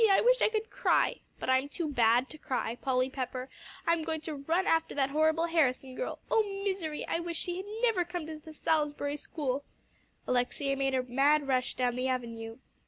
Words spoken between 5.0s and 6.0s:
horrible Harrison